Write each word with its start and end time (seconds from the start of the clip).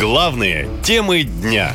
Главные 0.00 0.66
темы 0.82 1.24
дня. 1.24 1.74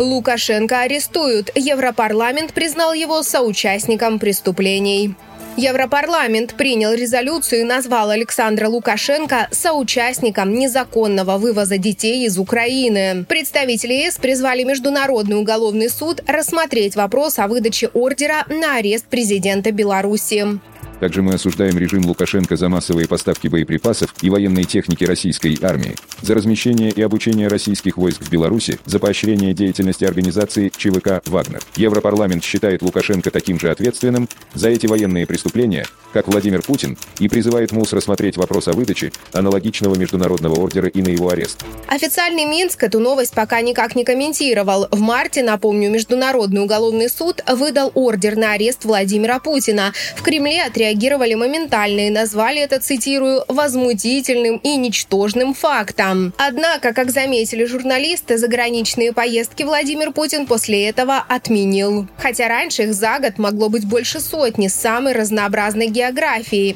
Лукашенко 0.00 0.80
арестуют. 0.80 1.52
Европарламент 1.54 2.52
признал 2.52 2.92
его 2.92 3.22
соучастником 3.22 4.18
преступлений. 4.18 5.14
Европарламент 5.56 6.54
принял 6.54 6.92
резолюцию 6.92 7.60
и 7.60 7.64
назвал 7.64 8.10
Александра 8.10 8.68
Лукашенко 8.68 9.46
соучастником 9.52 10.54
незаконного 10.54 11.38
вывоза 11.38 11.78
детей 11.78 12.26
из 12.26 12.36
Украины. 12.36 13.24
Представители 13.28 13.92
ЕС 13.92 14.16
призвали 14.16 14.64
Международный 14.64 15.38
уголовный 15.38 15.88
суд 15.88 16.20
рассмотреть 16.26 16.96
вопрос 16.96 17.38
о 17.38 17.46
выдаче 17.46 17.86
ордера 17.94 18.44
на 18.48 18.78
арест 18.78 19.06
президента 19.06 19.70
Беларуси. 19.70 20.58
Также 21.04 21.20
мы 21.20 21.34
осуждаем 21.34 21.76
режим 21.76 22.06
Лукашенко 22.06 22.56
за 22.56 22.70
массовые 22.70 23.06
поставки 23.06 23.46
боеприпасов 23.46 24.14
и 24.22 24.30
военной 24.30 24.64
техники 24.64 25.04
российской 25.04 25.58
армии, 25.60 25.96
за 26.22 26.34
размещение 26.34 26.90
и 26.90 27.02
обучение 27.02 27.48
российских 27.48 27.98
войск 27.98 28.22
в 28.22 28.30
Беларуси, 28.30 28.80
за 28.86 28.98
поощрение 28.98 29.52
деятельности 29.52 30.06
организации 30.06 30.72
ЧВК 30.74 31.20
«Вагнер». 31.26 31.60
Европарламент 31.76 32.42
считает 32.42 32.80
Лукашенко 32.80 33.30
таким 33.30 33.60
же 33.60 33.70
ответственным 33.70 34.30
за 34.54 34.70
эти 34.70 34.86
военные 34.86 35.26
преступления, 35.26 35.84
как 36.14 36.28
Владимир 36.28 36.62
Путин, 36.62 36.96
и 37.18 37.28
призывает 37.28 37.72
МУС 37.72 37.92
рассмотреть 37.92 38.36
вопрос 38.36 38.68
о 38.68 38.72
выдаче 38.72 39.10
аналогичного 39.32 39.96
международного 39.96 40.60
ордера 40.60 40.88
и 40.88 41.02
на 41.02 41.08
его 41.08 41.28
арест. 41.28 41.64
Официальный 41.88 42.44
Минск 42.44 42.84
эту 42.84 43.00
новость 43.00 43.34
пока 43.34 43.60
никак 43.60 43.96
не 43.96 44.04
комментировал. 44.04 44.86
В 44.92 45.00
марте, 45.00 45.42
напомню, 45.42 45.90
Международный 45.90 46.62
уголовный 46.62 47.10
суд 47.10 47.42
выдал 47.48 47.90
ордер 47.94 48.36
на 48.36 48.52
арест 48.52 48.84
Владимира 48.84 49.40
Путина. 49.40 49.92
В 50.16 50.22
Кремле 50.22 50.62
отреагировали 50.62 51.34
моментально 51.34 52.06
и 52.06 52.10
назвали 52.10 52.60
это, 52.60 52.78
цитирую, 52.78 53.42
«возмутительным 53.48 54.58
и 54.58 54.76
ничтожным 54.76 55.52
фактом». 55.52 56.32
Однако, 56.38 56.94
как 56.94 57.10
заметили 57.10 57.64
журналисты, 57.64 58.38
заграничные 58.38 59.12
поездки 59.12 59.64
Владимир 59.64 60.12
Путин 60.12 60.46
после 60.46 60.88
этого 60.88 61.24
отменил. 61.28 62.06
Хотя 62.18 62.46
раньше 62.46 62.84
их 62.84 62.94
за 62.94 63.18
год 63.18 63.38
могло 63.38 63.68
быть 63.68 63.84
больше 63.84 64.20
сотни 64.20 64.68
с 64.68 64.74
самой 64.74 65.12
разнообразной 65.12 65.88
географией. 65.88 66.03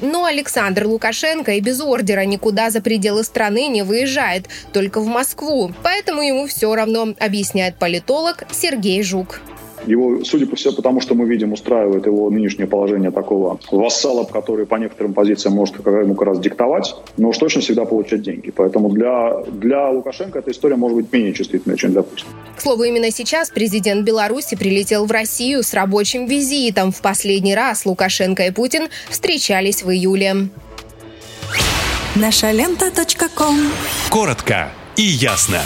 Но 0.02 0.24
Александр 0.24 0.86
Лукашенко 0.86 1.52
и 1.52 1.60
без 1.60 1.80
ордера 1.80 2.24
никуда 2.24 2.70
за 2.70 2.80
пределы 2.80 3.24
страны 3.24 3.68
не 3.68 3.82
выезжает, 3.82 4.48
только 4.72 5.00
в 5.00 5.06
Москву. 5.06 5.72
Поэтому 5.82 6.22
ему 6.22 6.46
все 6.46 6.74
равно, 6.74 7.14
объясняет 7.18 7.76
политолог 7.76 8.44
Сергей 8.50 9.02
Жук. 9.02 9.40
Его, 9.86 10.24
судя 10.24 10.46
по 10.46 10.56
всему, 10.56 10.74
потому 10.74 11.00
что 11.00 11.14
мы 11.14 11.26
видим, 11.26 11.52
устраивает 11.52 12.06
его 12.06 12.30
нынешнее 12.30 12.66
положение 12.66 13.10
такого 13.10 13.58
вассала, 13.70 14.24
который 14.24 14.66
по 14.66 14.76
некоторым 14.76 15.14
позициям 15.14 15.54
может 15.54 15.76
ему 15.86 16.14
как 16.14 16.28
раз 16.28 16.38
диктовать, 16.40 16.94
но 17.16 17.28
уж 17.28 17.38
точно 17.38 17.60
всегда 17.60 17.84
получать 17.84 18.22
деньги. 18.22 18.50
Поэтому 18.50 18.90
для, 18.90 19.42
для 19.46 19.90
Лукашенко 19.90 20.38
эта 20.38 20.50
история 20.50 20.76
может 20.76 20.96
быть 20.96 21.12
менее 21.12 21.32
чувствительной, 21.32 21.76
чем 21.76 21.92
для 21.92 22.02
Путина. 22.02 22.28
К 22.56 22.60
слову, 22.60 22.84
именно 22.84 23.10
сейчас 23.10 23.50
президент 23.50 24.04
Беларуси 24.04 24.56
прилетел 24.56 25.06
в 25.06 25.10
Россию 25.12 25.62
с 25.62 25.74
рабочим 25.74 26.26
визитом. 26.26 26.92
В 26.92 27.00
последний 27.00 27.54
раз 27.54 27.86
Лукашенко 27.86 28.44
и 28.46 28.50
Путин 28.50 28.88
встречались 29.08 29.82
в 29.82 29.90
июле. 29.90 30.48
Наша 32.14 32.50
лента. 32.50 32.90
Коротко 34.10 34.70
и 34.96 35.02
ясно. 35.02 35.60